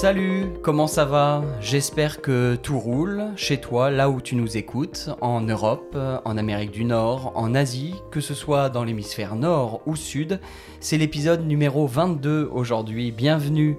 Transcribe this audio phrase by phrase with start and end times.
[0.00, 1.42] Salut, comment ça va?
[1.60, 6.70] J'espère que tout roule chez toi, là où tu nous écoutes, en Europe, en Amérique
[6.70, 10.38] du Nord, en Asie, que ce soit dans l'hémisphère nord ou sud.
[10.78, 13.76] C'est l'épisode numéro 22 aujourd'hui, bienvenue.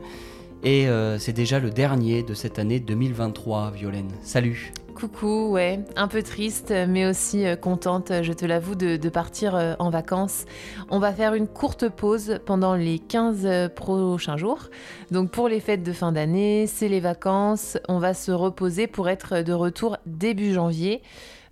[0.62, 4.12] Et euh, c'est déjà le dernier de cette année 2023, Violaine.
[4.22, 9.56] Salut Coucou, ouais, un peu triste, mais aussi euh, contente, je te l'avoue, de, partir
[9.56, 10.44] euh, en vacances.
[10.90, 14.70] On va faire une courte pause pendant les 15 prochains jours.
[15.10, 19.07] Donc pour les fêtes de fin d'année, c'est les vacances, on va se reposer pour
[19.07, 21.02] être de retour début janvier.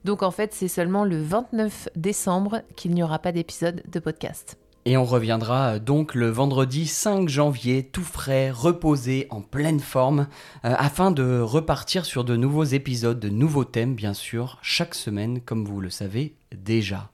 [0.04, 4.58] Donc en fait, c'est seulement le 29 décembre qu'il n'y aura pas d'épisode de podcast.
[4.90, 10.28] Et on reviendra donc le vendredi 5 janvier, tout frais, reposé, en pleine forme,
[10.64, 15.42] euh, afin de repartir sur de nouveaux épisodes, de nouveaux thèmes bien sûr, chaque semaine,
[15.42, 17.12] comme vous le savez déjà.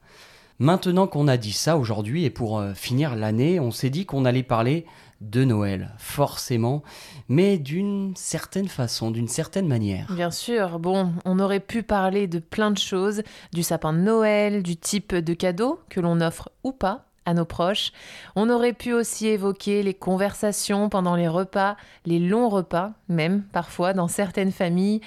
[0.59, 4.25] Maintenant qu'on a dit ça aujourd'hui, et pour euh, finir l'année, on s'est dit qu'on
[4.25, 4.85] allait parler
[5.21, 6.83] de Noël, forcément,
[7.27, 10.13] mais d'une certaine façon, d'une certaine manière.
[10.13, 14.61] Bien sûr, bon, on aurait pu parler de plein de choses, du sapin de Noël,
[14.61, 17.91] du type de cadeau que l'on offre ou pas, à nos proches.
[18.35, 23.93] On aurait pu aussi évoquer les conversations pendant les repas, les longs repas même parfois
[23.93, 25.01] dans certaines familles.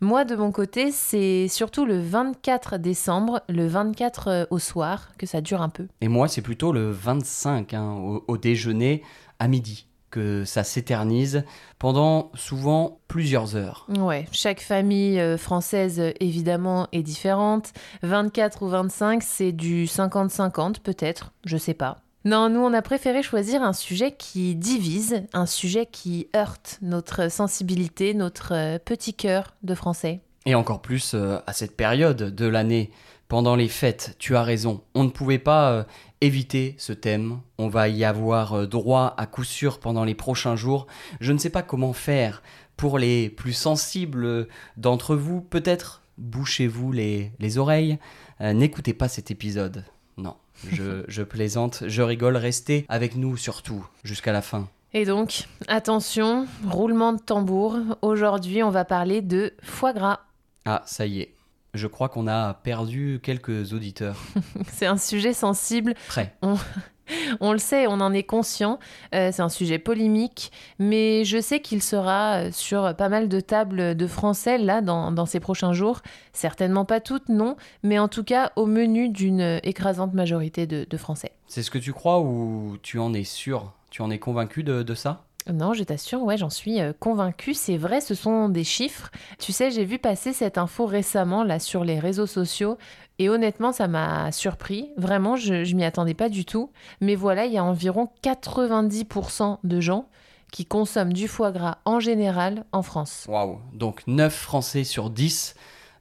[0.00, 5.26] Moi de mon côté, c'est surtout le 24 décembre, le 24 euh, au soir, que
[5.26, 5.88] ça dure un peu.
[6.00, 9.02] Et moi c'est plutôt le 25 hein, au, au déjeuner
[9.40, 11.44] à midi que ça s'éternise
[11.78, 13.86] pendant souvent plusieurs heures.
[13.98, 17.72] Ouais, chaque famille euh, française évidemment est différente.
[18.02, 21.98] 24 ou 25, c'est du 50-50 peut-être, je sais pas.
[22.24, 27.30] Non, nous on a préféré choisir un sujet qui divise, un sujet qui heurte notre
[27.30, 30.20] sensibilité, notre euh, petit cœur de français.
[30.44, 32.90] Et encore plus euh, à cette période de l'année
[33.28, 35.84] pendant les fêtes, tu as raison, on ne pouvait pas euh,
[36.20, 40.56] éviter ce thème, on va y avoir euh, droit à coup sûr pendant les prochains
[40.56, 40.86] jours.
[41.20, 42.42] Je ne sais pas comment faire
[42.76, 47.98] pour les plus sensibles d'entre vous, peut-être bouchez-vous les, les oreilles,
[48.40, 49.84] euh, n'écoutez pas cet épisode.
[50.16, 50.36] Non,
[50.70, 54.68] je, je plaisante, je rigole, restez avec nous surtout jusqu'à la fin.
[54.94, 60.20] Et donc, attention, roulement de tambour, aujourd'hui on va parler de foie gras.
[60.64, 61.34] Ah, ça y est,
[61.74, 64.16] je crois qu'on a perdu quelques auditeurs.
[64.72, 65.94] c'est un sujet sensible.
[66.08, 66.34] Très.
[66.42, 66.56] On,
[67.40, 68.78] on, le sait, on en est conscient.
[69.14, 73.94] Euh, c'est un sujet polémique, mais je sais qu'il sera sur pas mal de tables
[73.94, 76.00] de français là dans, dans ces prochains jours.
[76.32, 80.96] Certainement pas toutes, non, mais en tout cas au menu d'une écrasante majorité de, de
[80.96, 81.32] français.
[81.46, 83.72] C'est ce que tu crois ou tu en es sûr?
[83.90, 85.27] Tu en es convaincu de, de ça?
[85.52, 87.54] Non, je t'assure, ouais, j'en suis euh, convaincue.
[87.54, 89.10] C'est vrai, ce sont des chiffres.
[89.38, 92.78] Tu sais, j'ai vu passer cette info récemment là sur les réseaux sociaux
[93.18, 94.90] et honnêtement, ça m'a surpris.
[94.96, 96.70] Vraiment, je, je m'y attendais pas du tout.
[97.00, 100.08] Mais voilà, il y a environ 90% de gens
[100.52, 103.26] qui consomment du foie gras en général en France.
[103.28, 105.54] Waouh Donc 9 Français sur 10.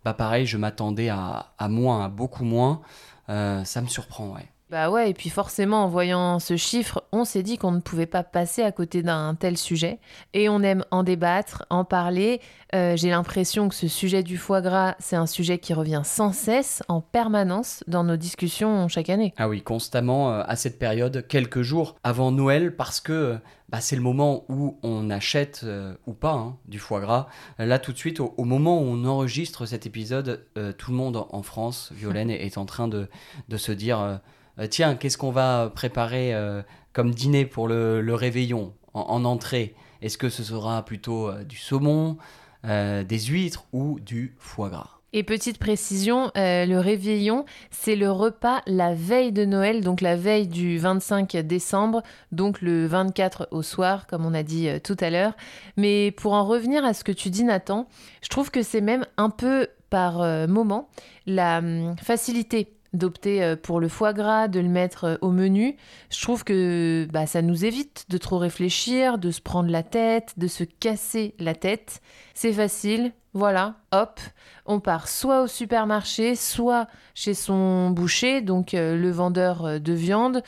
[0.05, 2.81] Bah pareil, je m'attendais à, à moins, à beaucoup moins.
[3.29, 4.47] Euh, ça me surprend, ouais.
[4.69, 8.05] Bah ouais, et puis forcément, en voyant ce chiffre, on s'est dit qu'on ne pouvait
[8.05, 9.97] pas passer à côté d'un tel sujet.
[10.33, 12.41] Et on aime en débattre, en parler.
[12.75, 16.33] Euh, J'ai l'impression que ce sujet du foie gras, c'est un sujet qui revient sans
[16.33, 19.33] cesse, en permanence, dans nos discussions chaque année.
[19.37, 23.37] Ah oui, constamment euh, à cette période, quelques jours avant Noël, parce que
[23.69, 27.27] bah, c'est le moment où on achète euh, ou pas hein, du foie gras.
[27.57, 30.97] Là, tout de suite, au, au moment où on enregistre cet épisode, euh, tout le
[30.97, 33.07] monde en France, Violaine, est en train de,
[33.47, 34.17] de se dire euh,
[34.65, 36.63] tiens, qu'est-ce qu'on va préparer euh,
[36.93, 39.75] comme dîner pour le, réveillon en, en entrée?
[40.01, 42.17] Est-ce que ce sera plutôt euh, du saumon,
[42.65, 44.97] euh, des huîtres ou du foie gras?
[45.13, 50.17] Et petite précision, euh, le réveillon, c'est le repas la veille de Noël, donc la
[50.17, 52.03] veille du 25 décembre,
[52.33, 55.33] donc le 24 au soir, comme on a dit euh, tout à l'heure.
[55.77, 57.87] Mais pour en revenir à ce que tu dis, Nathan,
[58.21, 60.89] je trouve que c'est même un peu par euh, moment
[61.25, 65.75] la hum, facilité d'opter euh, pour le foie gras, de le mettre euh, au menu.
[66.09, 70.33] Je trouve que bah, ça nous évite de trop réfléchir, de se prendre la tête,
[70.37, 72.01] de se casser la tête.
[72.33, 74.19] C'est facile, voilà, hop,
[74.65, 80.43] on part soit au supermarché, soit chez son boucher, donc euh, le vendeur de viande,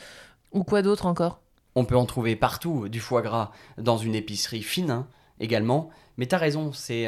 [0.52, 1.40] ou quoi d'autre encore
[1.74, 5.06] On peut en trouver partout du foie gras dans une épicerie fine hein,
[5.38, 5.90] également.
[6.16, 7.06] Mais t'as raison, c'est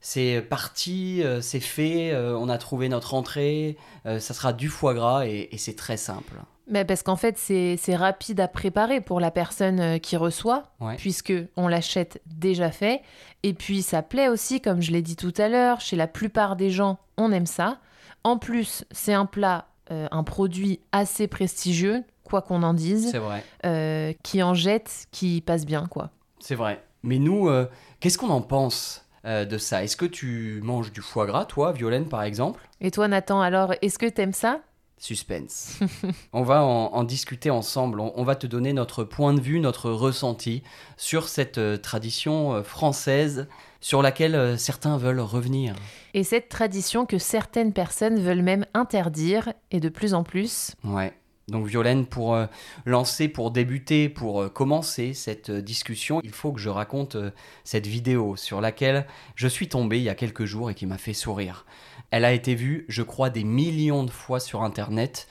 [0.00, 3.76] c'est parti, euh, c'est fait, euh, on a trouvé notre entrée,
[4.06, 6.34] euh, ça sera du foie gras et, et c'est très simple.
[6.66, 10.94] Mais parce qu'en fait, c'est rapide à préparer pour la personne qui reçoit, Ouais.
[10.96, 13.02] puisque on l'achète déjà fait.
[13.42, 16.54] Et puis, ça plaît aussi, comme je l'ai dit tout à l'heure, chez la plupart
[16.54, 17.78] des gens, on aime ça.
[18.22, 23.18] En plus, c'est un plat, euh, un produit assez prestigieux, quoi qu'on en dise, C'est
[23.18, 26.10] vrai, euh, qui en jette, qui passe bien, quoi.
[26.38, 26.84] c'est vrai.
[27.02, 27.66] Mais nous, euh,
[27.98, 29.04] qu'est-ce qu'on en pense?
[29.24, 32.68] Euh, de ça Est-ce que tu manges du foie gras, toi, Violaine, par exemple?
[32.80, 34.60] Et toi, Nathan, alors, est-ce que t'aimes ça?
[34.98, 35.78] Suspense.
[36.32, 38.00] on va en, en discuter ensemble.
[38.00, 40.62] On, on va te donner notre point de vue, notre ressenti
[40.96, 43.48] sur cette euh, tradition euh, française
[43.82, 45.74] sur laquelle certains veulent revenir.
[46.12, 50.72] Et cette tradition que certaines personnes veulent même interdire, et de plus en plus.
[50.84, 51.14] Ouais.
[51.50, 52.46] Donc Violaine, pour euh,
[52.86, 57.16] lancer, pour débuter, pour euh, commencer cette euh, discussion, il faut que je raconte
[57.64, 60.98] cette vidéo sur laquelle je suis tombé il y a quelques jours et qui m'a
[60.98, 61.66] fait sourire.
[62.10, 65.28] Elle a été vue, je crois, des millions de fois sur Internet.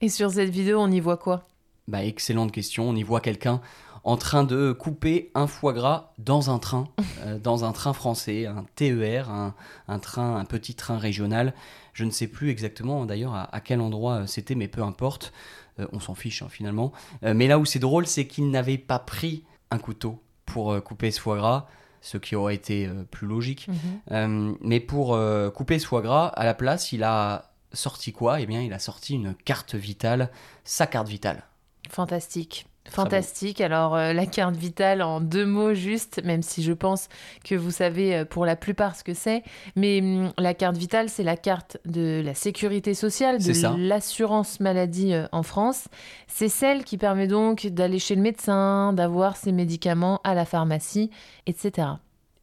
[0.00, 1.42] Et sur cette vidéo, on y voit quoi?
[1.88, 2.88] Bah, excellente question.
[2.88, 3.60] On y voit quelqu'un
[4.06, 6.88] en train de couper un foie gras dans un train,
[7.20, 9.54] euh, dans un train français, un TER, un,
[9.88, 11.52] un train, un petit train régional.
[11.92, 15.32] Je ne sais plus exactement d'ailleurs à, à quel endroit euh, c'était, mais peu importe.
[15.78, 16.92] Euh, on s'en fiche hein, finalement.
[17.24, 21.10] Euh, mais là où c'est drôle, c'est qu'il n'avait pas pris un couteau pour couper
[21.10, 21.66] ce foie gras,
[22.00, 23.68] ce qui aurait été plus logique.
[24.12, 25.18] Euh, mais pour
[25.54, 28.40] couper ce foie gras, à la place, il a sorti quoi?
[28.40, 30.30] Eh bien, il a sorti une carte vitale,
[30.62, 31.42] sa carte vitale.
[31.90, 32.68] Fantastique.
[32.90, 33.60] Fantastique.
[33.60, 37.08] Alors, euh, la carte vitale en deux mots juste, même si je pense
[37.44, 39.42] que vous savez euh, pour la plupart ce que c'est.
[39.74, 45.14] Mais hum, la carte vitale, c'est la carte de la sécurité sociale, de l'assurance maladie
[45.14, 45.88] euh, en France.
[46.26, 51.10] C'est celle qui permet donc d'aller chez le médecin, d'avoir ses médicaments à la pharmacie,
[51.46, 51.88] etc.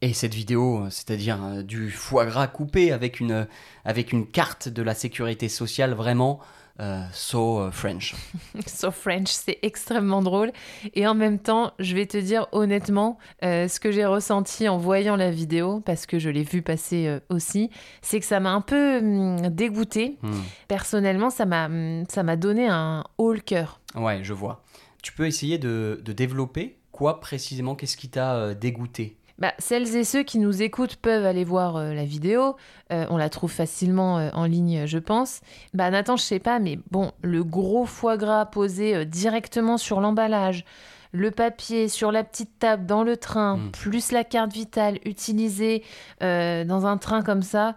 [0.01, 3.47] Et cette vidéo, c'est-à-dire du foie gras coupé avec une,
[3.85, 6.41] avec une carte de la sécurité sociale vraiment
[6.79, 8.15] euh, so euh, French.
[8.65, 10.51] So French, c'est extrêmement drôle.
[10.93, 14.77] Et en même temps, je vais te dire honnêtement, euh, ce que j'ai ressenti en
[14.77, 17.69] voyant la vidéo, parce que je l'ai vu passer euh, aussi,
[18.01, 20.17] c'est que ça m'a un peu hum, dégoûté.
[20.21, 20.41] Hmm.
[20.67, 23.79] Personnellement, ça m'a hum, ça m'a donné un haut le cœur.
[23.95, 24.63] Ouais, je vois.
[25.03, 27.75] Tu peux essayer de, de développer quoi précisément?
[27.75, 31.75] Qu'est-ce qui t'a euh, dégoûté Bah, celles et ceux qui nous écoutent peuvent aller voir
[31.75, 32.55] euh, la vidéo.
[32.91, 35.41] Euh, on la trouve facilement euh, en ligne, je pense.
[35.73, 40.65] Bah, Nathan, je sais pas, mais bon, le gros foie gras posé directement sur l'emballage,
[41.11, 43.71] le papier sur la petite table dans le train, Mm.
[43.71, 45.83] plus la carte vitale utilisée
[46.21, 47.75] dans un train comme ça,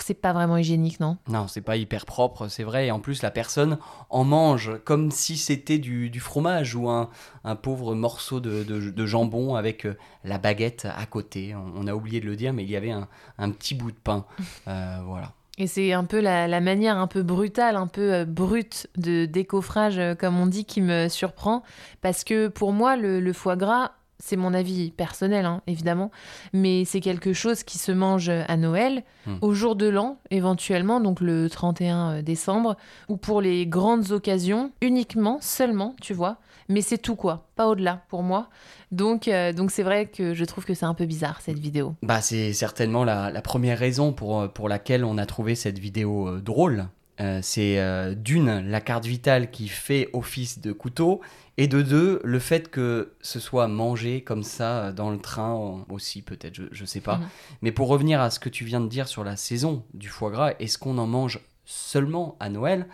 [0.00, 1.18] c'est pas vraiment hygiénique, non?
[1.28, 2.86] Non, c'est pas hyper propre, c'est vrai.
[2.86, 3.78] Et en plus, la personne
[4.10, 7.10] en mange comme si c'était du, du fromage ou un,
[7.44, 11.54] un pauvre morceau de, de- de jambon avec euh, la baguette à côté.
[11.54, 13.90] On, on a oublié de le dire, mais il y avait un, un petit bout
[13.92, 14.24] de pain.
[14.68, 15.32] Euh, voilà.
[15.58, 19.24] Et c'est un peu la, la manière un peu brutale, un peu euh, brute de
[19.26, 21.62] décoffrage, comme on dit, qui me surprend.
[22.00, 23.92] Parce que pour moi, le, le foie gras,
[24.24, 26.10] c'est mon avis personnel, hein, évidemment,
[26.54, 29.36] mais c'est quelque chose qui se mange à Noël, Hmm.
[29.40, 32.76] au jour de l'an, éventuellement, donc le 31 décembre,
[33.08, 36.36] ou pour les grandes occasions, uniquement, seulement, tu vois.
[36.68, 37.46] Mais c'est tout, quoi.
[37.56, 38.48] Pas au-delà, pour moi.
[38.92, 41.94] Donc, euh, donc c'est vrai que je trouve que c'est un peu bizarre, cette vidéo.
[42.02, 45.78] Bah, c'est certainement la, la première raison pour, euh, pour laquelle on a trouvé cette
[45.78, 46.86] vidéo euh, drôle.
[47.20, 51.20] Euh, c'est euh, d'une, la carte vitale qui fait office de couteau,
[51.56, 55.84] et de deux, le fait que ce soit mangé comme ça euh, dans le train
[55.88, 57.18] aussi, peut-être, je, je sais pas.
[57.18, 57.28] Mhm.
[57.62, 60.30] Mais pour revenir à ce que tu viens de dire sur la saison du foie
[60.30, 62.88] gras, est-ce qu'on en mange seulement à Noël?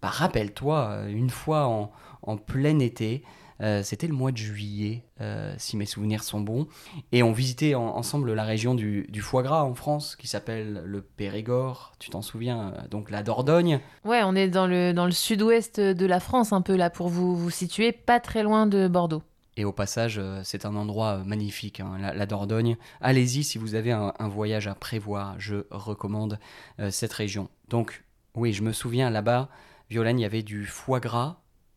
[0.00, 1.90] Bah, rappelle-toi, une fois en,
[2.22, 3.24] en plein été,
[3.60, 6.66] euh, c'était le mois de juillet, euh, si mes souvenirs sont bons.
[7.12, 10.82] Et on visitait en- ensemble la région du, du foie gras en France, qui s'appelle
[10.84, 13.80] le Périgord, tu t'en souviens, euh, donc la Dordogne.
[14.04, 17.08] Ouais, on est dans le, dans le sud-ouest de la France, un peu là, pour
[17.08, 19.22] vous, vous situer, pas très loin de Bordeaux.
[19.56, 22.76] Et au passage, c'est un endroit magnifique, hein, la, la Dordogne.
[23.00, 26.40] Allez-y si vous avez un, un voyage à prévoir, je recommande
[26.80, 27.48] euh, cette région.
[27.68, 28.02] Donc,
[28.34, 29.48] oui, je me souviens là-bas,
[29.90, 31.36] Violaine, il y avait du foie gras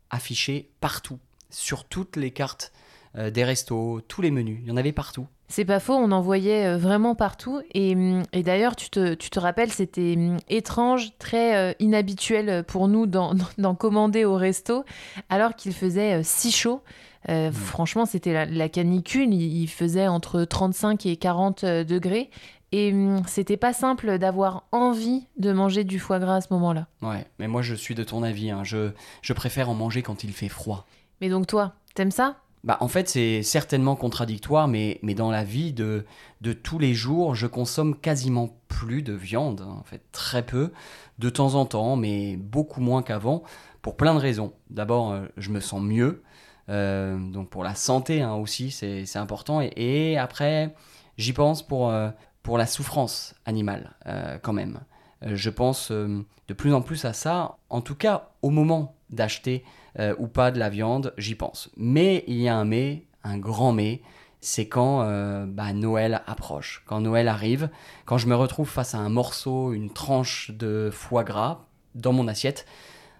[0.09, 2.71] affiché partout, sur toutes les cartes
[3.17, 5.27] euh, des restos, tous les menus, il y en avait partout.
[5.49, 7.61] C'est pas faux, on en voyait euh, vraiment partout.
[7.73, 12.63] Et, hum, et d'ailleurs, tu te, tu te rappelles, c'était hum, étrange, très euh, inhabituel
[12.65, 13.35] pour nous d'en
[13.79, 14.83] commander au resto,
[15.29, 16.81] alors qu'il faisait si chaud.
[17.29, 22.29] Euh, Franchement, c'était la, la canicule, il, il faisait entre 35 et 40 euh, degrés.
[22.73, 26.87] Et hum, c'était pas simple d'avoir envie de manger du foie gras à ce moment-là.
[27.01, 30.25] Ouais, mais moi je suis de ton avis, hein, je, je préfère en manger quand
[30.25, 30.85] il fait froid.
[31.21, 32.37] Mais donc toi, t'aimes ça?
[32.63, 36.05] Bah, en fait, c'est certainement contradictoire, mais, mais dans la vie de,
[36.41, 40.71] de tous les jours, je consomme quasiment plus de viande, hein, en fait, très peu,
[41.19, 43.43] de temps en temps, mais beaucoup moins qu'avant,
[43.81, 44.53] pour plein de raisons.
[44.69, 46.23] D'abord, euh, je me sens mieux,
[46.69, 50.75] euh, donc pour la santé hein, aussi, c'est important, et, après,
[51.17, 52.09] j'y pense pour, euh,
[52.43, 53.95] pour la souffrance animale,
[54.41, 54.81] quand même.
[55.23, 58.95] Euh, je pense euh, de plus en plus à ça, en tout cas au moment
[59.09, 59.63] d'acheter
[59.99, 61.69] euh, ou pas de la viande, j'y pense.
[61.77, 64.01] Mais il y a un mais, un grand mais,
[64.39, 64.99] c'est quand
[65.47, 67.69] bah, Noël approche, quand Noël arrive,
[68.05, 72.27] quand je me retrouve face à un morceau, une tranche de foie gras dans mon
[72.27, 72.67] assiette.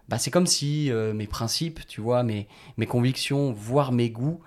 [0.10, 4.40] Bah, c'est comme si mes principes, tu vois, mes, mes convictions, voire mes goûts,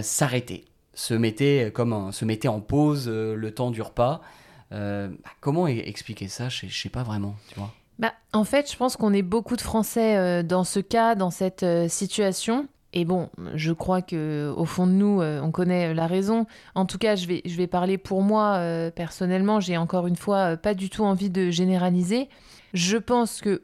[0.00, 0.64] s'arrêtaient,
[0.94, 4.22] se mettaient, comme un- se mettaient en pause le temps du repas.
[4.72, 5.08] Euh,
[5.40, 7.72] comment e- expliquer ça Je je sais pas vraiment, tu vois?
[7.98, 11.30] Bah, en fait, je pense qu'on est beaucoup de Français euh, dans ce cas, dans
[11.30, 12.68] cette euh, situation.
[12.92, 16.46] Et bon, je crois que au fond de nous, on connaît la raison.
[16.74, 18.58] En tout cas, je vais, je vais parler pour moi
[18.96, 19.60] personnellement.
[19.60, 22.30] J'ai encore une fois pas du tout envie de généraliser.
[22.72, 23.60] Je pense que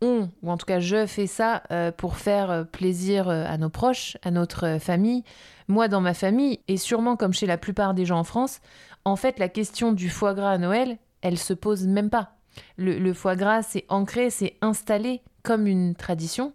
[0.00, 1.64] on, ou en tout cas je fais ça
[1.96, 5.24] pour faire plaisir à nos proches, à notre famille.
[5.68, 8.60] Moi, dans ma famille, et sûrement comme chez la plupart des gens en France,
[9.04, 12.32] en fait, la question du foie gras à Noël, elle se pose même pas.
[12.76, 16.52] Le, le foie gras, c'est ancré, c'est installé comme une tradition.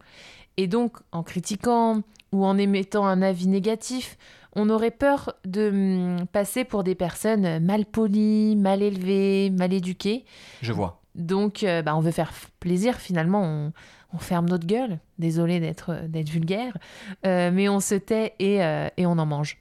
[0.58, 2.02] Et donc, en critiquant
[2.32, 4.18] ou en émettant un avis négatif,
[4.56, 10.26] on aurait peur de hum, passer pour des personnes mal polies, mal élevées, mal éduquées.
[10.62, 11.03] Je vois.
[11.16, 13.74] Donc, euh, bah, on veut faire plaisir, finalement, on,
[14.14, 15.00] on ferme notre gueule.
[15.20, 16.78] Désolé d'être d'être vulgaire,
[17.26, 19.58] Euh, mais on se tait et, euh, et on en mange.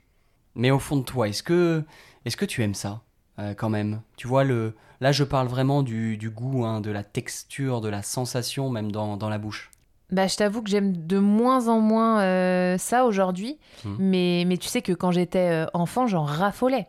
[0.54, 1.82] Mais au fond de toi, est-ce que,
[2.24, 3.00] est-ce que tu aimes ça
[3.38, 4.00] euh, quand même?
[4.16, 4.74] Tu vois, le...
[5.00, 8.92] là je parle vraiment du, du goût, hein, de la texture, de la sensation même
[8.92, 9.70] dans, dans la bouche.
[10.10, 13.96] Bah, je t'avoue que j'aime de moins en moins euh, ça aujourd'hui, Mhm.
[13.98, 16.86] mais, mais tu sais que quand j'étais euh, enfant, j'en raffolais.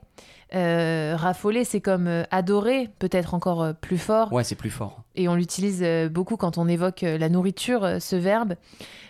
[0.55, 5.01] Euh, raffoler, c'est comme euh, adorer, peut-être encore euh, plus fort, Ouais, c'est plus fort.
[5.15, 8.53] et on l'utilise beaucoup quand on évoque la nourriture, ce verbe.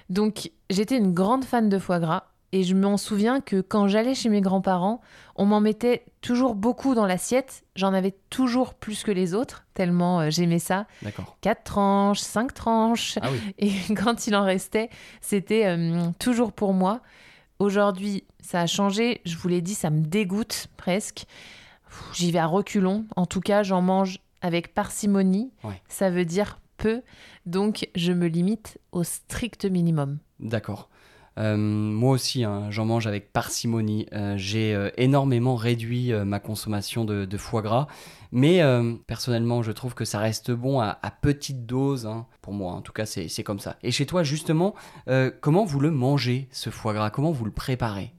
[0.09, 4.13] Donc, j'étais une grande fan de foie gras, et je m'en souviens que quand j'allais
[4.15, 5.01] chez mes grands-parents,
[5.35, 10.29] on m'en mettait toujours beaucoup dans l'assiette, j'en avais toujours plus que les autres, tellement
[10.29, 10.85] j'aimais ça.
[11.01, 11.35] D'accord.
[11.41, 13.17] Quatre tranches, cinq tranches.
[13.21, 13.39] Ah oui.
[13.57, 15.75] Et quand il en restait, c'était
[16.19, 17.01] toujours pour moi.
[17.59, 19.21] Aujourd'hui, ça a changé.
[19.25, 21.25] Je vous l'ai dit, ça me dégoûte presque.
[22.13, 23.05] J'y vais à reculons.
[23.15, 25.51] En tout cas, j'en mange avec parcimonie.
[25.63, 25.81] Ouais.
[25.87, 27.01] Ça veut dire peu.
[27.45, 30.17] Donc, je me limite au strict minimum.
[30.39, 30.89] D'accord.
[31.39, 34.05] Euh, moi aussi, hein, j'en mange avec parcimonie.
[34.13, 37.87] Euh, J'ai euh, énormément réduit ma consommation de, foie gras,
[38.31, 38.61] mais
[39.07, 42.05] personnellement, je trouve que ça reste bon à, à petite dose.
[42.05, 42.25] hein.
[42.41, 43.77] Pour moi, en tout cas, c'est comme ça.
[43.83, 44.75] Et chez toi, justement,
[45.41, 47.09] comment vous le mangez, ce foie gras?
[47.09, 48.13] Comment vous le préparez?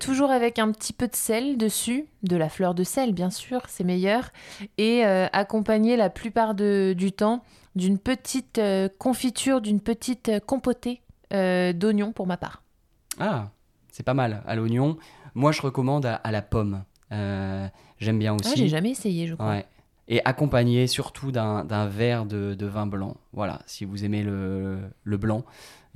[0.00, 3.60] Toujours avec un petit peu de sel dessus, de la fleur de sel bien sûr,
[3.68, 4.30] c'est meilleur,
[4.78, 7.42] et accompagné la plupart du temps
[7.74, 8.60] d'une petite
[8.98, 11.02] confiture, d'une petite compotée
[11.32, 12.62] euh, d'oignons pour ma part.
[13.18, 13.50] Ah,
[13.90, 14.42] c'est pas mal.
[14.46, 14.96] À l'oignon.
[15.34, 16.82] Moi, je recommande à, à la pomme.
[17.12, 17.66] Euh,
[17.98, 18.56] J'aime bien Ah, aussi.
[18.56, 19.48] j'ai jamais essayé, je crois.
[19.48, 19.66] Ouais.
[20.08, 23.16] Et accompagné surtout d'un d'un verre de, de vin blanc.
[23.32, 25.44] Voilà, si vous aimez le, le blanc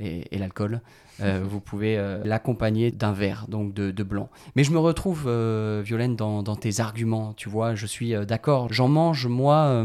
[0.01, 0.81] et, et l'alcool,
[1.21, 4.29] euh, vous pouvez euh, l'accompagner d'un verre, donc de, de blanc.
[4.57, 8.73] Mais je me retrouve, euh, Violaine, dans, dans tes arguments, tu vois, je suis d'accord.
[8.73, 9.85] J'en mange, moi,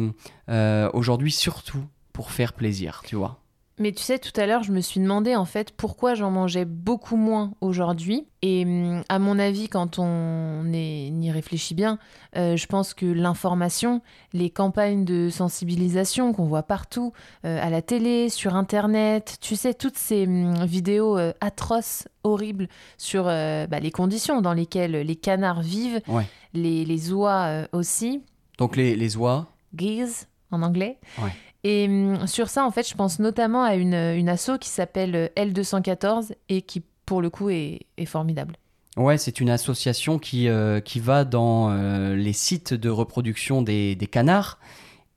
[0.93, 1.83] aujourd'hui, surtout
[2.13, 3.37] pour faire plaisir, tu vois.
[3.77, 6.63] Mais tu sais, tout à l'heure, je me suis demandé en fait pourquoi j'en mangeais
[6.63, 8.25] beaucoup moins aujourd'hui.
[8.41, 11.99] Et hum, à mon avis, quand on est- y réfléchit bien,
[12.37, 14.01] euh, je pense que l'information,
[14.31, 17.11] les campagnes de sensibilisation qu'on voit partout,
[17.43, 22.69] euh, à la télé, sur Internet, tu sais, toutes ces hum, vidéos euh, atroces, horribles
[22.97, 26.25] sur bah, les conditions dans lesquelles les canards vivent, Ouais.
[26.53, 28.23] les, les oies aussi,
[28.57, 30.97] Donc les, les oies, geese en anglais.
[31.21, 31.31] Ouais.
[31.67, 35.15] Et hum, sur ça, en fait, je pense notamment à une, une asso qui s'appelle
[35.15, 38.55] euh, L214 et qui, pour le coup, est, formidable.
[38.97, 43.95] Ouais, c'est une association qui, euh, qui va dans euh, les sites de reproduction des,
[43.95, 44.59] des canards.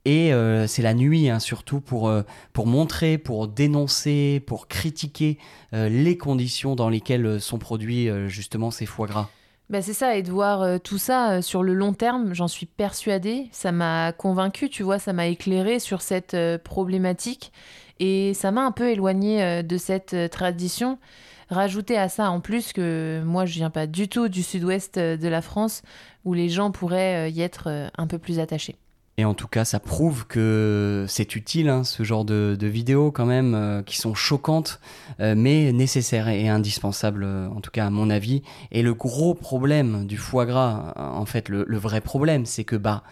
[0.04, 0.32] Et
[0.68, 2.10] c'est la nuit, hein, surtout, pour,
[2.54, 5.36] pour montrer, pour dénoncer, pour critiquer
[5.72, 9.28] les conditions dans lesquelles sont produits justement ces foie gras.
[9.70, 12.48] Bah, c'est ça, et de voir euh, tout ça euh, sur le long terme, j'en
[12.48, 13.48] suis persuadée.
[13.52, 17.52] Ça m'a convaincue, tu vois, ça m'a éclairée sur cette euh, problématique.
[18.00, 20.98] Et ça m'a un peu éloignée de cette tradition.
[21.50, 25.28] Rajouter à ça en plus que moi, je viens pas du tout du sud-ouest de
[25.28, 25.82] la France,
[26.24, 28.76] où les gens pourraient y être un peu plus attachés.
[29.18, 33.26] Et en tout cas, ça prouve que c'est utile, hein, ce genre de, vidéos quand
[33.26, 34.80] même, euh, qui sont choquantes,
[35.18, 38.42] euh, mais nécessaires et indispensables, euh, en tout cas à mon avis.
[38.70, 43.02] Et le gros problème du foie gras, en fait, le, vrai problème, c'est que bah,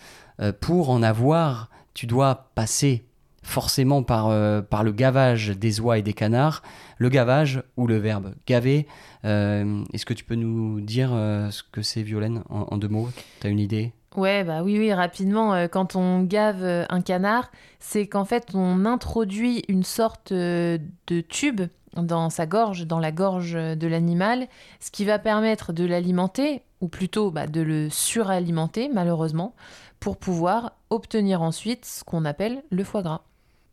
[0.60, 3.04] pour en avoir, tu dois passer
[3.42, 4.26] forcément par,
[4.66, 6.62] par le gavage des oies et des canards.
[6.98, 8.86] Le gavage, ou le verbe gaver,
[9.24, 13.08] est-ce que tu peux nous dire ce que c'est, Violaine, en, en deux mots?
[13.40, 13.92] T'as une idée?
[14.16, 18.48] Ouais, bah oui, oui, rapidement, euh, quand on gave euh, un canard, c'est qu'en fait,
[18.54, 21.60] on introduit une sorte euh, de tube
[21.94, 24.48] dans sa gorge, dans la gorge de l'animal,
[24.80, 29.54] ce qui va permettre de l'alimenter, ou plutôt bah, de le suralimenter malheureusement,
[30.00, 33.22] pour pouvoir obtenir ensuite ce qu'on appelle le foie gras.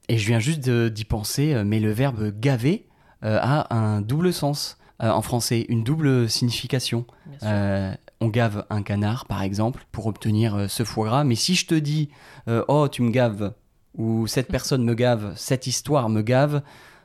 [0.07, 2.85] Et je viens juste d'y penser, mais le verbe gaver
[3.21, 7.05] a un double sens en français, une double signification.
[8.23, 11.23] On gave un canard, par exemple, pour obtenir ce foie gras.
[11.23, 12.09] Mais si je te dis,
[12.47, 13.53] oh, tu me gaves,
[13.97, 16.61] ou cette personne me gave, cette histoire me gave,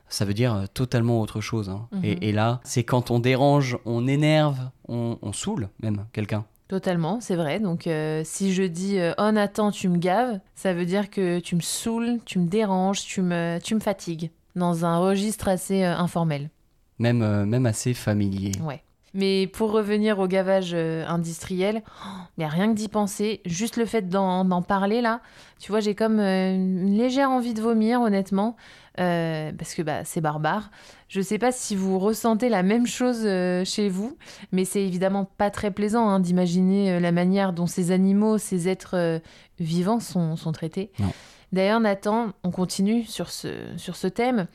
[0.07, 1.69] ça veut dire totalement autre chose.
[1.69, 1.87] Hein.
[1.91, 2.01] Mhm.
[2.03, 4.57] et, là, c'est quand on dérange, on énerve,
[4.87, 6.45] on, on saoule même quelqu'un.
[6.69, 7.59] Totalement, c'est vrai.
[7.59, 11.39] Donc euh, si je dis euh, Oh Nathan, tu me gaves, ça veut dire que
[11.39, 15.83] tu me saoules, tu me déranges, tu me, tu me fatigues, dans un registre assez
[15.83, 16.51] euh, informel.
[16.99, 18.51] Même, même assez familier.
[18.61, 18.83] Ouais.
[19.13, 21.81] Mais pour revenir au gavage industriel,
[22.37, 23.41] il n'y a rien que d'y penser.
[23.45, 25.21] Juste le fait d'en parler là,
[25.59, 28.55] tu vois, j'ai comme une légère envie de vomir, honnêtement.
[28.99, 30.71] Euh, parce que bah, c'est barbare.
[31.07, 34.17] Je ne sais pas si vous ressentez la même chose euh, chez vous,
[34.51, 38.67] mais c'est évidemment pas très plaisant hein, d'imaginer euh, la manière dont ces animaux, ces
[38.67, 39.21] êtres
[39.59, 40.91] vivants sont, sont traités.
[41.53, 43.47] D'ailleurs, Nathan, on continue sur ce,
[43.77, 44.47] sur ce thème.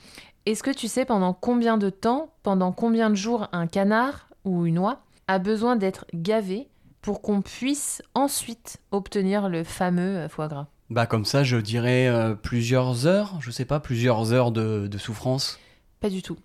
[0.46, 4.66] Est-ce que tu sais pendant combien de temps, pendant combien de jours un canard ou
[4.66, 6.68] une oie a besoin d'être gavé
[7.00, 12.34] pour qu'on puisse ensuite obtenir le fameux foie gras bah comme ça, je dirais euh,
[12.34, 15.58] plusieurs heures, je sais pas, plusieurs heures de, souffrance.
[16.00, 16.36] Pas du tout.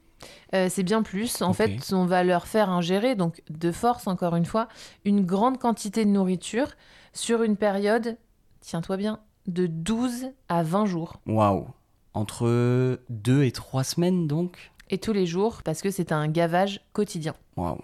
[0.53, 1.41] Euh, c'est bien plus.
[1.41, 4.67] En fait, on va leur faire ingérer, donc de force encore une fois,
[5.05, 6.69] une grande quantité de nourriture
[7.13, 8.17] sur une période,
[8.61, 11.17] tiens-toi bien, de 12 à 20 jours.
[11.27, 11.67] Waouh
[12.13, 14.71] Entre 2 et 3 semaines donc?
[14.89, 17.35] Et tous les jours, parce que c'est un gavage quotidien.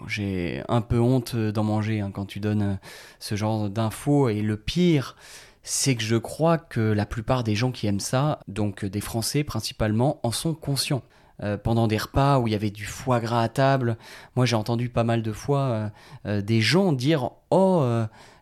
[0.08, 2.76] J'ai un peu honte d'en manger hein, quand tu donnes euh,
[3.20, 4.30] ce genre d'infos.
[4.30, 5.16] Et le pire,
[5.62, 9.44] c'est que je crois que la plupart des gens qui aiment ça, donc des Français
[9.44, 11.04] principalement, en sont conscients.
[11.44, 13.98] Euh, pendant des repas où il y avait du foie gras à table,
[14.38, 15.90] moi j'ai entendu pas mal de fois euh,
[16.28, 17.86] euh, des gens dire Oh,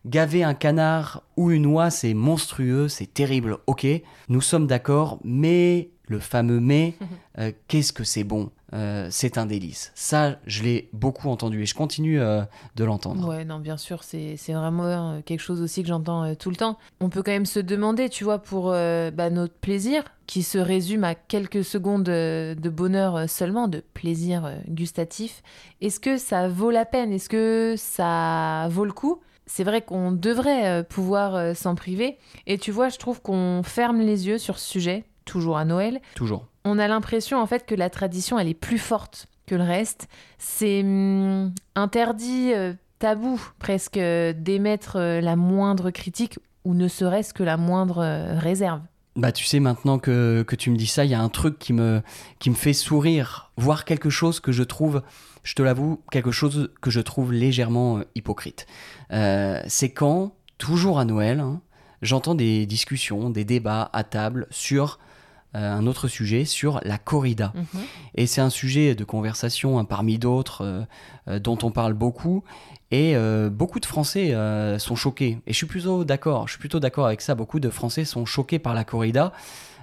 [0.05, 3.87] gaver un canard ou une oie, c'est monstrueux, c'est terrible, ok,
[4.29, 6.95] nous sommes d'accord, mais le fameux mais,
[7.67, 8.51] qu'est-ce que c'est bon?
[8.73, 9.91] Euh, c'est un délice.
[9.93, 12.41] Ça, je l'ai beaucoup entendu et je continue euh,
[12.75, 13.27] de l'entendre.
[13.27, 16.77] Ouais, non, bien sûr, c'est vraiment euh, quelque chose aussi que j'entends tout le temps.
[16.99, 21.03] On peut quand même se demander, tu vois, pour bah, notre plaisir, qui se résume
[21.03, 25.43] à quelques secondes de bonheur seulement, de plaisir gustatif,
[25.81, 27.11] est-ce que ça vaut la peine?
[27.11, 29.21] Est-ce que ça vaut le coup?
[29.45, 32.17] C'est vrai qu'on devrait pouvoir s'en priver.
[32.47, 36.01] Et tu vois, je trouve qu'on ferme les yeux sur ce sujet, toujours à Noël.
[36.15, 39.63] Toujours on a l'impression en fait que la tradition elle est plus forte que le
[39.63, 40.07] reste.
[40.37, 47.43] C'est hum, interdit, euh, tabou presque d'émettre euh, la moindre critique ou ne serait-ce que
[47.43, 48.81] la moindre euh, réserve.
[49.15, 51.71] Bah tu sais maintenant que, tu me dis ça, il y a un truc qui
[51.71, 52.01] me,
[52.39, 55.03] qui me fait sourire, voir quelque chose que je trouve,
[55.43, 58.65] je te l'avoue, quelque chose que je trouve légèrement hypocrite.
[59.11, 61.61] c'est quand, toujours à Noël, hein,
[62.01, 65.12] j'entends des discussions, des débats à table sur euh,
[65.53, 67.53] un autre sujet sur la corrida.
[67.55, 67.81] Mhm.
[68.15, 70.81] Et c'est un sujet de conversation hein, parmi d'autres euh,
[71.27, 72.43] euh, dont on parle beaucoup.
[72.91, 73.15] Et
[73.49, 74.35] beaucoup de Français
[74.77, 75.39] sont choqués.
[75.47, 76.47] Et je suis plutôt d'accord.
[76.47, 77.33] Je suis plutôt d'accord avec ça.
[77.33, 79.33] Beaucoup de Français sont choqués par la corrida.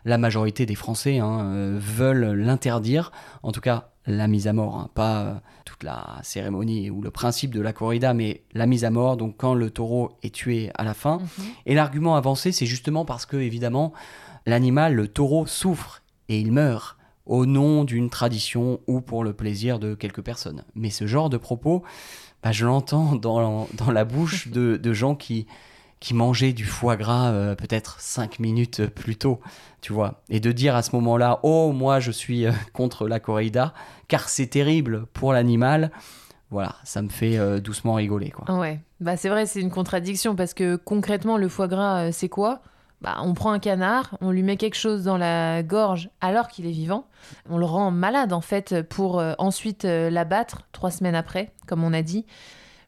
[0.04, 3.10] La majorité des Français hein, veulent l'interdire.
[3.42, 4.90] En tout cas, la mise à mort, hein.
[4.94, 9.16] pas toute la cérémonie ou le principe de la corrida, mais la mise à mort,
[9.16, 11.18] donc quand le taureau est tué à la fin.
[11.18, 11.44] Mhm.
[11.66, 13.92] Et l'argument avancé, c'est justement parce que, évidemment,
[14.46, 19.78] l'animal, le taureau, souffre et il meurt au nom d'une tradition ou pour le plaisir
[19.78, 20.64] de quelques personnes.
[20.74, 21.82] Mais ce genre de propos,
[22.42, 25.46] bah, je l'entends dans, la bouche de, gens qui,
[26.00, 29.40] qui mangeaient du foie gras euh, peut-être cinq minutes plus tôt,
[29.80, 30.22] tu vois.
[30.28, 33.74] Et de dire à ce moment-là, oh, moi je suis euh, contre la corrida,
[34.08, 35.90] car c'est terrible pour l'animal.
[36.50, 38.58] Voilà, ça me fait euh, doucement rigoler, quoi.
[38.58, 42.60] Ouais, bah c'est vrai, c'est une contradiction parce que concrètement, le foie gras, c'est quoi?
[43.00, 46.66] Bah, on prend un canard, on lui met quelque chose dans la gorge alors qu'il
[46.66, 47.06] est vivant.
[47.48, 51.82] On le rend malade en fait pour euh, ensuite euh, l'abattre trois semaines après, comme
[51.82, 52.26] on a dit.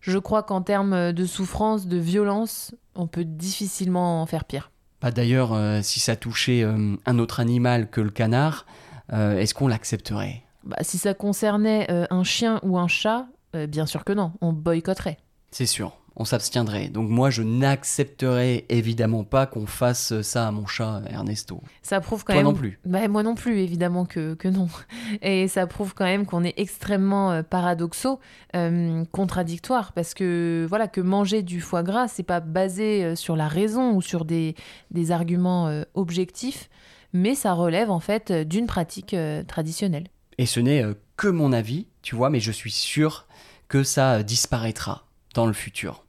[0.00, 4.70] Je crois qu'en termes de souffrance, de violence, on peut difficilement en faire pire.
[5.00, 8.66] Bah, D'ailleurs, euh, si ça touchait un autre animal que le canard,
[9.12, 10.42] est-ce qu'on l'accepterait?
[10.64, 13.26] Bah, Si ça concernait un chien ou un chat,
[13.68, 15.18] bien sûr que non, on boycotterait.
[15.50, 16.88] C'est sûr on s'abstiendrait.
[16.88, 21.62] Donc moi, je n'accepterais évidemment pas qu'on fasse ça à mon chat Ernesto.
[21.82, 22.52] Ça prouve quand Toi même.
[22.52, 22.78] non plus.
[22.84, 24.68] Bah, moi non plus, évidemment que, que non.
[25.22, 28.20] Et ça prouve quand même qu'on est extrêmement euh, paradoxaux,
[28.54, 33.36] euh, contradictoires, parce que voilà que manger du foie gras, c'est pas basé euh, sur
[33.36, 34.54] la raison ou sur des,
[34.90, 36.68] des arguments objectifs,
[37.12, 40.08] mais ça relève en fait d'une pratique traditionnelle.
[40.38, 40.84] Et ce n'est
[41.16, 43.26] que mon avis, tu vois, mais je suis sûr
[43.68, 46.04] que ça disparaîtra dans le futur.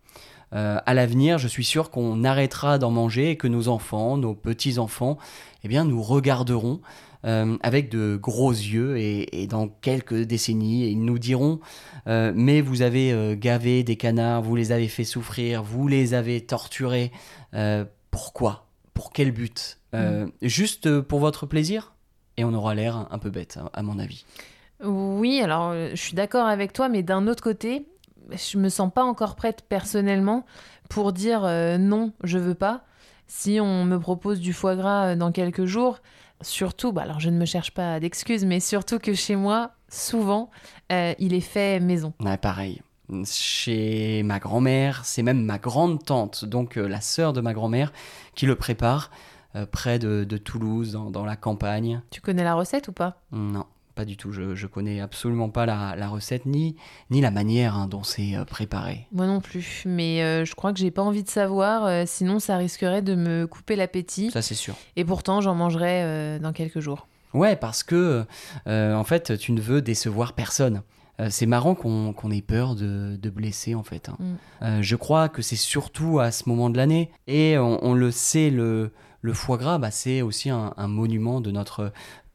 [0.54, 4.36] Euh, à l'avenir, je suis sûr qu'on arrêtera d'en manger et que nos enfants, nos
[4.36, 5.18] petits-enfants,
[5.64, 6.80] eh bien, nous regarderont
[7.26, 11.60] euh, avec de gros yeux et, dans quelques décennies, ils nous diront
[12.08, 16.42] euh, Mais vous avez gavé des canards, vous les avez fait souffrir, vous les avez
[16.42, 17.12] torturés.
[18.12, 18.68] pourquoi?
[18.94, 19.80] Pour quel but?
[19.94, 20.26] Mm.
[20.42, 21.94] Juste pour votre plaisir?
[22.38, 24.26] Et on aura l'air un peu bête, à mon avis.
[24.84, 27.86] Oui, alors je suis d'accord avec toi, mais d'un autre côté,
[28.32, 30.46] je me sens pas encore prête personnellement
[30.90, 32.84] pour dire euh, non, je veux pas.
[33.28, 36.00] Si on me propose du foie gras euh, dans quelques jours,
[36.42, 40.50] surtout, bah alors je ne me cherche pas d'excuses, mais surtout que chez moi, souvent,
[40.92, 42.14] euh, il est fait maison.
[42.20, 42.82] Ouais, pareil.
[43.26, 47.92] Chez ma grand-mère, c'est même ma grande tante, donc la sœur de ma grand-mère,
[48.34, 49.12] qui le prépare
[49.72, 52.02] près de, Toulouse, dans, la campagne.
[52.10, 53.22] Tu connais la recette ou pas?
[53.32, 53.66] Non.
[53.96, 56.76] Pas du tout, je, ne connais absolument pas la, recette ni,
[57.12, 59.08] ni la manière hein, dont c'est euh, préparé.
[59.12, 62.40] Moi non plus, mais euh, je crois que j'ai pas envie de savoir, euh, sinon
[62.40, 64.32] ça risquerait de me couper l'appétit.
[64.32, 64.76] Ça c'est sûr.
[64.96, 67.08] Et pourtant j'en mangerai dans quelques jours.
[67.36, 68.26] Ouais, parce que
[68.66, 70.82] en fait tu ne veux décevoir personne.
[71.30, 74.10] c'est marrant qu'on ait peur de, blesser en fait.
[74.10, 74.18] Hein.
[74.62, 74.82] Mm.
[74.82, 78.92] je crois que c'est surtout à ce moment de l'année, et on, le sait, le,
[79.22, 81.92] le foie gras, bah, c'est aussi un, un, monument de notre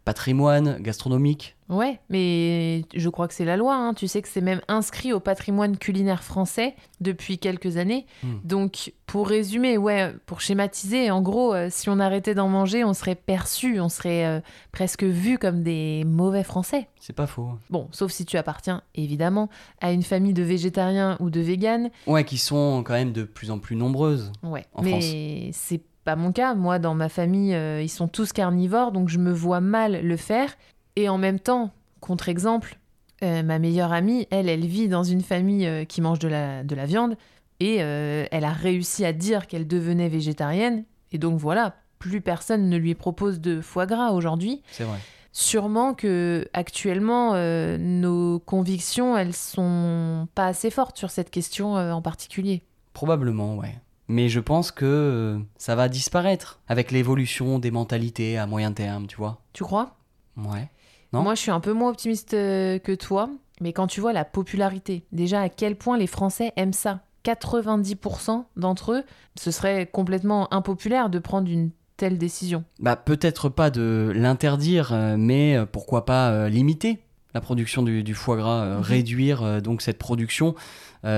[0.08, 1.54] patrimoine gastronomique.
[1.68, 3.74] Ouais, mais je crois que c'est la loi.
[3.74, 3.92] Hein.
[3.92, 8.06] Tu sais que c'est même inscrit au patrimoine culinaire français depuis quelques années.
[8.22, 8.36] Hmm.
[8.42, 12.94] Donc, pour résumer, ouais, pour schématiser, en gros, euh, si on arrêtait d'en manger, on
[12.94, 14.40] serait perçu, on serait euh,
[14.72, 16.88] presque vu comme des mauvais Français.
[16.98, 17.50] C'est pas faux.
[17.68, 19.50] Bon, sauf si tu appartiens, évidemment,
[19.82, 21.90] à une famille de végétariens ou de véganes.
[22.06, 24.32] Ouais, qui sont quand même de plus en plus nombreuses.
[24.42, 26.54] Ouais, mais c'est pas mon cas.
[26.54, 30.16] Moi, dans ma famille, euh, ils sont tous carnivores, donc je me vois mal le
[30.16, 30.56] faire.
[30.96, 32.78] Et en même temps, contre-exemple,
[33.22, 36.64] euh, ma meilleure amie, elle, elle vit dans une famille euh, qui mange de la,
[36.64, 37.18] de la viande
[37.60, 40.84] et elle a réussi à dire qu'elle devenait végétarienne.
[41.10, 44.62] Et donc voilà, plus personne ne lui propose de foie gras aujourd'hui.
[44.70, 44.98] C'est vrai.
[45.32, 47.32] Sûrement que actuellement
[47.78, 52.62] nos convictions elles sont pas assez fortes sur cette question en particulier.
[52.92, 53.74] Probablement, ouais
[54.08, 59.06] mais je pense que euh, ça va disparaître avec l'évolution des mentalités à moyen terme,
[59.06, 59.42] tu vois.
[59.52, 59.96] Tu crois?
[60.36, 60.70] Ouais.
[61.12, 61.22] Non?
[61.22, 63.28] Moi, je suis un peu moins optimiste euh, que toi,
[63.60, 68.44] mais quand tu vois la popularité, déjà à quel point les Français aiment ça, 90%
[68.56, 69.02] d'entre eux,
[69.36, 72.64] ce serait complètement impopulaire de prendre une telle décision.
[72.80, 76.98] Bah peut-être pas de l'interdire, euh, mais pourquoi pas limiter
[77.34, 78.80] la production du, foie gras, mhm.
[78.80, 80.54] réduire donc cette production,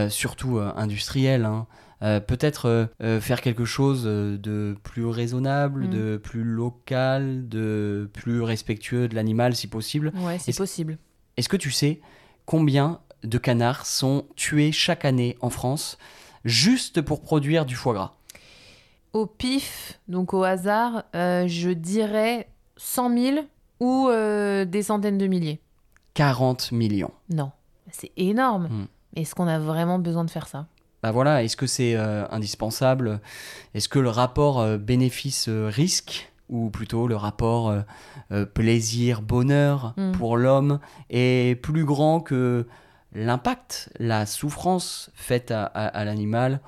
[0.09, 1.45] surtout industrielle.
[1.45, 1.67] Hein.
[2.03, 5.91] Euh, peut-être euh, euh, faire quelque chose de plus raisonnable, mm.
[5.91, 10.13] de plus local, de plus respectueux de l'animal si possible.
[10.17, 10.99] Ouais, c'est possible.
[11.37, 12.01] Est-ce que tu sais
[12.47, 15.99] combien de canards sont tués chaque année en France
[16.45, 18.15] juste pour produire du foie gras?
[19.13, 23.37] Au pif, donc au hasard, je dirais 100 000
[23.81, 24.09] ou
[24.65, 25.61] des centaines de milliers.
[26.15, 27.13] 40 millions.
[27.29, 27.51] Non,
[27.91, 28.69] c'est énorme.
[28.69, 28.87] Mm.
[29.17, 30.67] Est-ce qu'on a vraiment besoin de faire ça?
[31.03, 33.21] Bah voilà, est-ce que c'est euh, indispensable?
[33.75, 37.75] Est-ce que le rapport euh, bénéfice-risque, ou plutôt le rapport
[38.31, 40.13] euh, plaisir-bonheur hmm.
[40.13, 42.67] pour l'homme, est plus grand que
[43.15, 46.61] l'impact, la souffrance faite à, l'animal?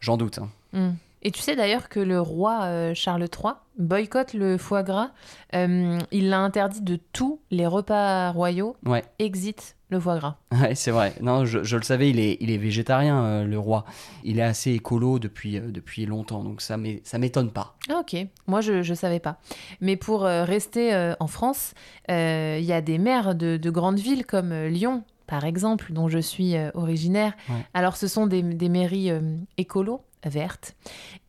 [0.00, 0.38] J'en doute.
[0.38, 0.50] Hein.
[0.72, 0.94] Hmm.
[1.22, 5.10] Et tu sais d'ailleurs que le roi Charles III boycotte le foie gras.
[5.52, 8.74] il l'a interdit de tous les repas royaux.
[8.86, 9.04] Ouais.
[9.18, 10.36] Exit le foie gras.
[10.52, 11.14] Ouais, c'est vrai.
[11.20, 13.84] Non, je, le savais, il est, il est végétarien, euh, le roi.
[14.24, 17.76] Il est assez écolo depuis, euh, depuis longtemps, donc ça ne m'étonne pas.
[17.88, 19.38] Ah, ok, moi je ne savais pas.
[19.80, 21.74] Mais pour euh, rester en France,
[22.08, 26.18] il y a des maires de, de grandes villes comme Lyon, par exemple, dont je
[26.18, 27.34] suis originaire.
[27.74, 29.10] Alors ce sont des, des mairies
[29.58, 30.74] écolo vertes.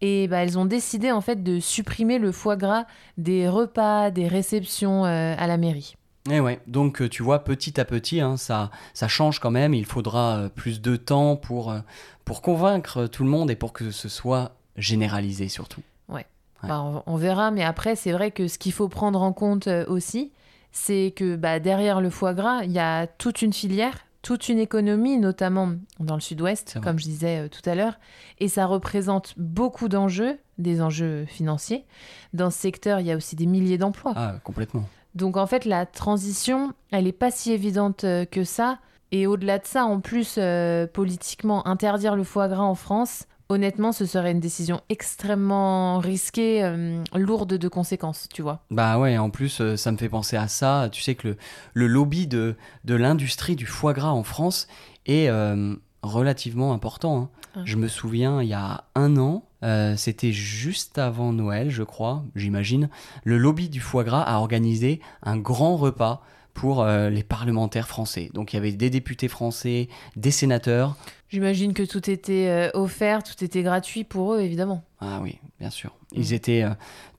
[0.02, 2.86] Et bah, elles ont décidé en fait de supprimer le foie gras
[3.18, 5.96] des repas, des réceptions à la mairie.
[6.30, 9.50] Et eh ouais, donc euh, tu vois, petit à petit, hein, ça, ça change quand
[9.50, 9.74] même.
[9.74, 11.80] Il faudra euh, plus de temps pour, euh,
[12.26, 15.82] pour convaincre tout le monde et pour que ce soit généralisé surtout.
[16.10, 16.28] Ouais,
[16.62, 20.32] bah, on, verra, mais après, c'est vrai que ce qu'il faut prendre en compte aussi,
[20.72, 24.60] c'est que bah, derrière le foie gras, il y a toute une filière, toute une
[24.60, 28.00] économie, notamment dans le sud-ouest, comme je disais tout à l'heure,
[28.38, 31.84] et ça représente beaucoup d'enjeux, des enjeux financiers.
[32.34, 34.14] Dans ce secteur, il y a aussi des milliers d'emplois.
[34.16, 34.88] Ah, complètement.
[35.16, 38.80] Donc en fait, la transition, elle n'est pas si évidente euh, que ça.
[39.12, 43.92] Et au-delà de ça, en plus, euh, politiquement, interdire le foie gras en France, honnêtement,
[43.92, 48.64] ce serait une décision extrêmement risquée, euh, lourde de conséquences, tu vois.
[48.72, 50.88] Bah ouais, en plus, euh, ça me fait penser à ça.
[50.92, 51.38] Tu sais que le,
[51.74, 54.68] le lobby de, de l'industrie du foie gras en France
[55.06, 57.18] est euh, relativement important.
[57.24, 57.30] hein.
[57.56, 57.60] Ah.
[57.66, 62.24] Je me souviens, il y a un an, euh, c'était juste avant Noël, je crois,
[62.36, 62.90] j'imagine,
[63.24, 68.30] le lobby du foie gras a organisé un grand repas pour euh, les parlementaires français.
[68.34, 70.96] Donc il y avait des députés français, des sénateurs.
[71.30, 74.84] J'imagine que tout était euh, offert, tout était gratuit pour eux, évidemment.
[75.00, 75.96] Ah oui, bien sûr.
[76.12, 76.72] Ils étaient euh,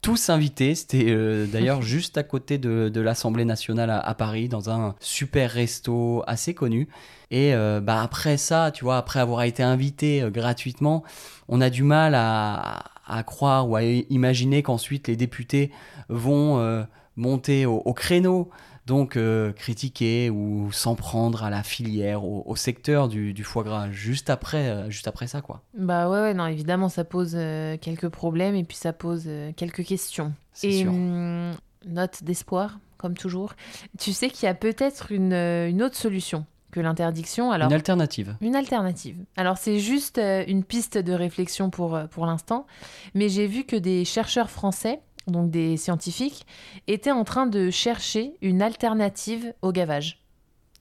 [0.02, 0.74] tous invités.
[0.74, 5.50] C'était d'ailleurs juste à côté de, de l'Assemblée nationale à, à Paris, dans un super
[5.50, 6.88] resto assez connu.
[7.30, 11.02] Et bah, après ça, tu vois, après avoir été invité gratuitement,
[11.48, 15.70] on a du mal à, à croire ou à imaginer qu'ensuite les députés
[16.10, 16.84] vont
[17.16, 18.50] monter au, au créneau.
[18.86, 23.62] Donc euh, critiquer ou s'en prendre à la filière, au, au secteur du, du foie
[23.62, 25.62] gras, juste après, euh, juste après ça, quoi.
[25.78, 29.84] Bah ouais, ouais, non, évidemment, ça pose euh, quelques problèmes et puis ça pose quelques
[29.84, 30.32] questions.
[30.52, 30.90] C'est Et sûr.
[30.90, 31.52] hum,
[31.86, 33.54] note d'espoir, comme toujours.
[34.00, 37.52] Tu sais qu'il y a peut-être une, une autre solution que l'interdiction.
[37.52, 38.34] Alors, Une alternative.
[38.40, 39.18] Une alternative.
[39.36, 42.66] Alors c'est juste une piste de réflexion pour, pour l'instant,
[43.14, 46.46] mais j'ai vu que des chercheurs français, donc des scientifiques,
[46.86, 50.22] étaient en train de chercher une alternative au gavage.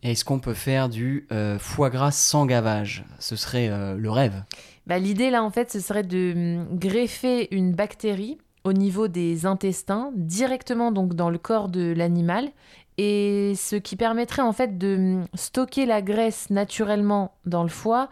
[0.04, 3.06] Est-ce qu'on peut faire du euh, foie gras sans gavage?
[3.20, 4.44] Ce serait euh, le rêve.
[4.88, 9.46] Bah, L'idée là en fait ce serait de hum, greffer une bactérie au niveau des
[9.46, 12.50] intestins, directement donc dans le corps de l'animal,
[12.98, 18.10] et ce qui permettrait en fait de hum, stocker la graisse naturellement dans le foie.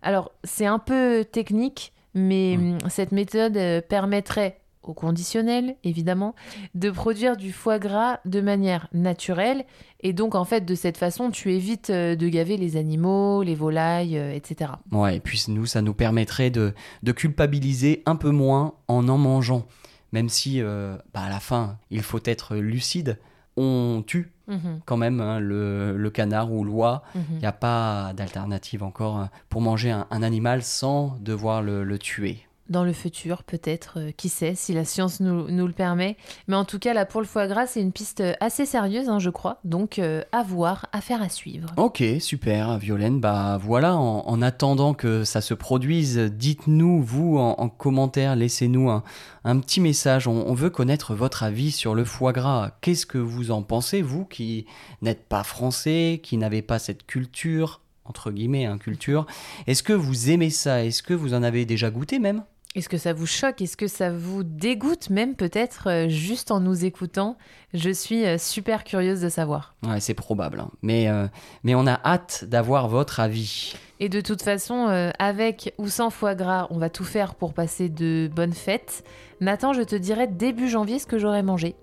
[0.00, 6.34] Alors c'est un peu technique, mais hum, cette méthode euh, permettrait au conditionnel, évidemment,
[6.74, 9.64] de produire du foie gras de manière naturelle.
[10.00, 13.54] Et donc, en fait, de cette façon, tu évites euh, de gaver les animaux, les
[13.54, 14.72] volailles, euh, etc.
[14.90, 19.18] Ouais, et puis nous, ça nous permettrait de, de culpabiliser un peu moins en en
[19.18, 19.66] mangeant.
[20.12, 23.18] Même si, euh, bah, à la fin, il faut être lucide,
[23.56, 27.04] on tue Mhm, quand même hein, le, le canard ou l'oie.
[27.14, 27.22] mhm.
[27.34, 31.84] Il n'y a pas d'alternative encore euh, pour manger un, un animal sans devoir le,
[31.84, 32.38] le tuer.
[32.68, 36.16] Dans le futur, peut-être, euh, qui sait, si la science nous, le permet.
[36.46, 39.18] Mais en tout cas, là, pour le foie gras, c'est une piste assez sérieuse, hein,
[39.18, 39.58] je crois.
[39.64, 41.68] Donc, euh, à voir, affaire à suivre.
[41.76, 43.20] Ok, super, Violaine.
[43.20, 48.88] Bah voilà, en, en attendant que ça se produise, dites-nous, vous, en, en commentaire, laissez-nous
[48.90, 49.02] un,
[49.44, 50.26] un petit message.
[50.26, 52.78] On, on veut connaître votre avis sur le foie gras.
[52.80, 54.66] Qu'est-ce que vous en pensez, vous, qui
[55.02, 59.26] n'êtes pas français, qui n'avez pas cette culture, entre guillemets, hein, culture
[59.66, 60.84] Est-ce que vous aimez ça?
[60.84, 62.44] Est-ce que vous en avez déjà goûté même?
[62.74, 63.60] Est-ce que ça vous choque?
[63.60, 67.36] Est-ce que ça vous dégoûte même peut-être euh, juste en nous écoutant?
[67.74, 69.74] Je suis euh, super curieuse de savoir.
[69.86, 70.60] Ouais, c'est probable.
[70.60, 70.70] hein.
[70.80, 71.26] Mais, euh,
[71.64, 73.74] mais on a hâte d'avoir votre avis.
[74.00, 74.86] Et de toute façon,
[75.20, 79.04] avec ou sans foie gras, on va tout faire pour passer de bonnes fêtes.
[79.40, 81.76] Nathan, je te dirai début janvier ce que j'aurai mangé.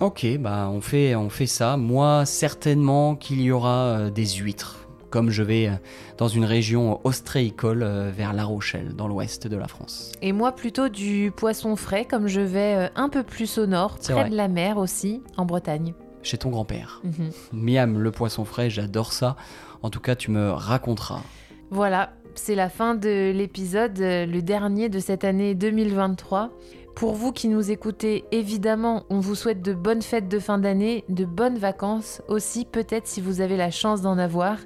[0.00, 1.76] Ok, bah on fait, on fait ça.
[1.76, 4.88] Moi, certainement qu'il y aura des huîtres.
[5.10, 5.72] Comme je vais euh,
[6.18, 10.12] dans une région ostréicole euh, vers La Rochelle, dans l'ouest de la France.
[10.22, 13.98] Et moi, plutôt du poisson frais, comme je vais euh, un peu plus au nord,
[13.98, 14.30] près vrai.
[14.30, 15.94] de la mer aussi, en Bretagne.
[16.22, 17.02] Chez ton grand-père.
[17.02, 17.30] Mhm.
[17.52, 19.36] Miam, le poisson frais, j'adore ça.
[19.82, 21.22] En tout cas, tu me raconteras.
[21.70, 26.50] Voilà, c'est la fin de l'épisode, le dernier de cette année 2023.
[26.94, 31.04] Pour vous qui nous écoutez, évidemment, on vous souhaite de bonnes fêtes de fin d'année,
[31.08, 34.58] de bonnes vacances aussi, peut-être si vous avez la chance d'en avoir.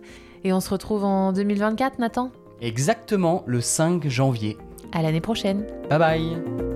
[0.44, 2.30] Et on se retrouve en 2024, Nathan?
[2.60, 4.56] Exactement le 5 janvier.
[4.92, 5.66] À l'année prochaine.
[5.90, 6.73] Bye bye